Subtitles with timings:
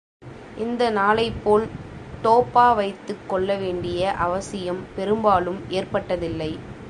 [0.57, 1.65] இந்த நாளைப்போல்
[2.23, 6.51] டோப்பா வைத்துக் கொள்ள வேண்டிய அவசியம் பெரும்பாலும் ஏற்பட்டதில்லை.